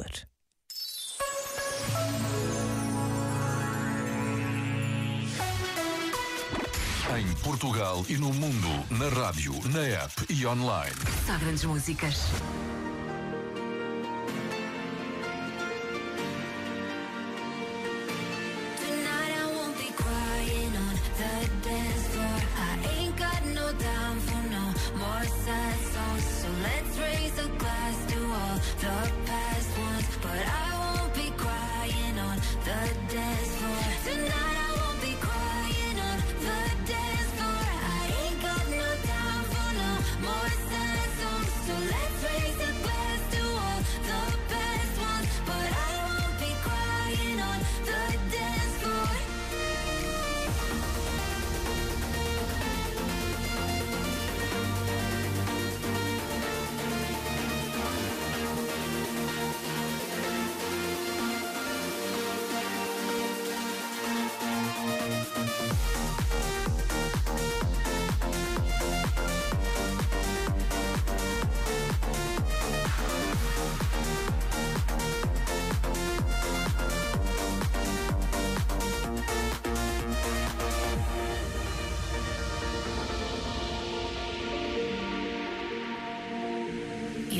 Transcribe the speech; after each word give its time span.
amor. 0.00 0.10
Em 7.18 7.34
Portugal 7.42 8.04
e 8.08 8.16
no 8.16 8.32
mundo, 8.32 8.68
na 8.90 9.08
rádio, 9.08 9.52
na 9.68 9.80
app 9.80 10.12
e 10.30 10.46
online. 10.46 10.94
Só 11.26 11.36
grandes 11.38 11.64
músicas. 11.64 12.30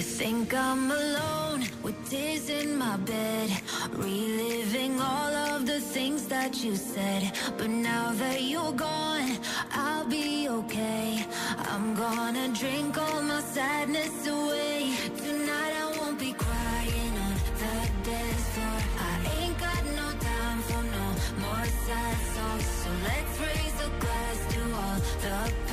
You 0.01 0.07
think 0.07 0.55
I'm 0.55 0.91
alone 0.91 1.63
with 1.83 2.09
tears 2.09 2.49
in 2.49 2.79
my 2.79 2.97
bed, 2.97 3.51
reliving 3.93 4.99
all 4.99 5.35
of 5.53 5.67
the 5.67 5.79
things 5.79 6.27
that 6.29 6.65
you 6.65 6.75
said. 6.75 7.31
But 7.59 7.69
now 7.69 8.11
that 8.13 8.41
you're 8.41 8.73
gone, 8.73 9.37
I'll 9.71 10.07
be 10.07 10.49
okay. 10.49 11.23
I'm 11.69 11.95
gonna 11.95 12.49
drink 12.49 12.97
all 12.97 13.21
my 13.21 13.43
sadness 13.43 14.27
away. 14.27 14.97
Tonight 15.19 15.75
I 15.85 15.87
won't 15.99 16.19
be 16.19 16.33
crying 16.33 17.15
on 17.27 17.35
the 17.61 17.75
dance 18.09 18.47
floor. 18.55 18.81
I 19.11 19.15
ain't 19.37 19.59
got 19.59 19.83
no 20.01 20.09
time 20.31 20.61
for 20.69 20.83
no 20.97 21.07
more 21.45 21.67
sad 21.85 22.17
songs. 22.35 22.67
So 22.81 22.89
let's 23.09 23.35
raise 23.47 23.79
a 23.89 23.91
glass 24.03 24.39
to 24.55 24.61
all 24.83 24.99
the 25.25 25.70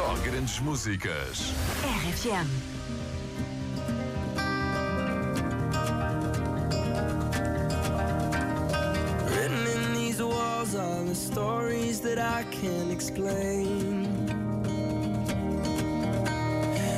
Só 0.00 0.14
grandes 0.24 0.58
músicas. 0.60 1.52
RFM. 1.84 2.48
Written 9.28 9.66
in 9.66 9.94
these 9.94 10.22
walls 10.22 10.74
are 10.74 11.04
the 11.04 11.14
stories 11.14 12.00
that 12.00 12.18
I 12.18 12.44
can't 12.44 12.90
explain. 12.90 14.06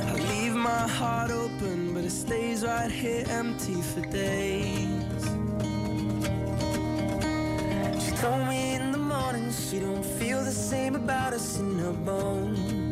I 0.06 0.14
leave 0.30 0.54
my 0.54 0.86
heart 0.86 1.32
open, 1.32 1.94
but 1.94 2.04
it 2.04 2.12
stays 2.12 2.62
right 2.62 2.88
here 2.88 3.24
empty 3.28 3.82
for 3.82 4.02
days. 4.02 5.24
She 8.04 8.12
told 8.22 8.46
me 8.46 8.76
in 8.76 8.92
the 8.92 9.02
morning 9.14 9.50
she 9.50 9.80
don't 9.80 10.06
feel 10.06 10.44
the 10.44 10.52
same 10.52 10.94
about 10.94 11.32
us 11.32 11.58
in 11.58 11.80
her 11.80 11.92
bones. 11.92 12.91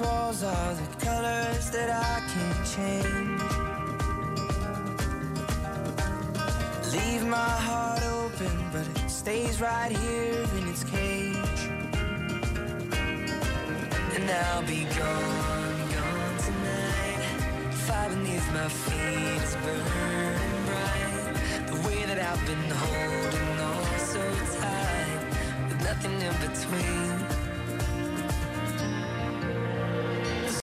Walls 0.00 0.42
are 0.42 0.74
the 0.74 1.04
colors 1.04 1.70
that 1.70 1.90
I 1.90 2.20
can't 2.32 2.64
change. 2.74 3.42
Leave 6.92 7.24
my 7.26 7.52
heart 7.66 8.02
open, 8.02 8.54
but 8.72 8.86
it 8.86 9.10
stays 9.10 9.60
right 9.60 9.90
here 9.90 10.46
in 10.58 10.68
its 10.68 10.84
cage. 10.84 11.62
And 14.14 14.30
I'll 14.30 14.66
be 14.66 14.84
gone, 14.84 15.78
gone 15.94 16.36
tonight. 16.46 17.22
Fire 17.86 18.10
beneath 18.10 18.52
my 18.52 18.68
feet 18.68 19.42
is 19.42 19.56
burning 19.64 20.64
bright. 20.68 21.66
The 21.70 21.88
way 21.88 22.04
that 22.06 22.18
I've 22.18 22.44
been 22.46 22.70
holding 22.84 23.60
on 23.70 23.98
so 23.98 24.22
tight, 24.60 25.20
with 25.68 25.80
nothing 25.82 26.16
in 26.20 26.34
between. 26.46 27.37